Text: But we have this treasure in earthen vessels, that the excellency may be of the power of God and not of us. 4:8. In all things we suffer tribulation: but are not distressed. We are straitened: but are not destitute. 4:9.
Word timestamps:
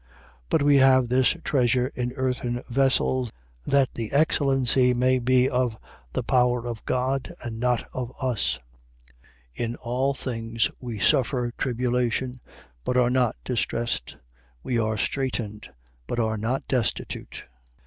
But 0.49 0.63
we 0.63 0.77
have 0.77 1.09
this 1.09 1.37
treasure 1.43 1.89
in 1.93 2.11
earthen 2.13 2.63
vessels, 2.67 3.31
that 3.67 3.93
the 3.93 4.11
excellency 4.11 4.95
may 4.95 5.19
be 5.19 5.47
of 5.47 5.77
the 6.13 6.23
power 6.23 6.65
of 6.67 6.83
God 6.85 7.31
and 7.43 7.59
not 7.59 7.87
of 7.93 8.11
us. 8.19 8.57
4:8. 9.59 9.63
In 9.63 9.75
all 9.75 10.15
things 10.15 10.71
we 10.79 10.97
suffer 10.97 11.53
tribulation: 11.55 12.41
but 12.83 12.97
are 12.97 13.11
not 13.11 13.35
distressed. 13.45 14.17
We 14.63 14.79
are 14.79 14.97
straitened: 14.97 15.69
but 16.07 16.17
are 16.19 16.35
not 16.35 16.67
destitute. 16.67 17.43
4:9. 17.43 17.43